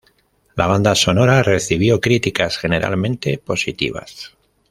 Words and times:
La 0.55 0.65
banda 0.65 0.95
sonora 0.95 1.43
recibió 1.43 2.01
críticas 2.01 2.57
generalmente 2.57 3.37
positivas. 3.37 4.35